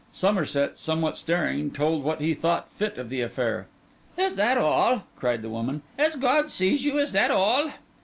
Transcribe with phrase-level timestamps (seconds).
[0.13, 3.67] Somerset, somewhat staring, told what he thought fit of the affair.
[4.17, 5.83] 'Is that all?' cried the woman.
[5.95, 7.69] 'As God sees you, is that all?